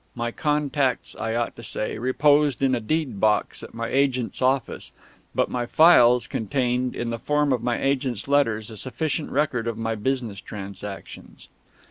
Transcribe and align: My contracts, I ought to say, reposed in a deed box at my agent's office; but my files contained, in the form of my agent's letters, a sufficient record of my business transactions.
My 0.15 0.31
contracts, 0.31 1.15
I 1.15 1.35
ought 1.35 1.55
to 1.57 1.61
say, 1.61 1.99
reposed 1.99 2.63
in 2.63 2.73
a 2.73 2.79
deed 2.79 3.19
box 3.19 3.61
at 3.61 3.75
my 3.75 3.87
agent's 3.89 4.41
office; 4.41 4.93
but 5.35 5.47
my 5.47 5.67
files 5.67 6.25
contained, 6.25 6.95
in 6.95 7.11
the 7.11 7.19
form 7.19 7.53
of 7.53 7.61
my 7.61 7.79
agent's 7.79 8.27
letters, 8.27 8.71
a 8.71 8.77
sufficient 8.77 9.29
record 9.29 9.67
of 9.67 9.77
my 9.77 9.93
business 9.93 10.41
transactions. 10.41 11.49